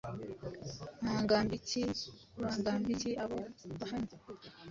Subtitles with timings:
[1.03, 1.81] bangambiki
[2.43, 3.39] bangambiki abo
[3.79, 4.15] bahanya